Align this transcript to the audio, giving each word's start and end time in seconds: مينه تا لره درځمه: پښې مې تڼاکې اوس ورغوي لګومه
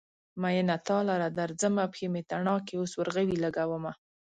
مينه 0.41 0.75
تا 0.87 0.97
لره 1.09 1.29
درځمه: 1.39 1.83
پښې 1.91 2.07
مې 2.13 2.21
تڼاکې 2.29 2.73
اوس 2.77 2.91
ورغوي 2.97 3.35
لګومه 3.45 3.91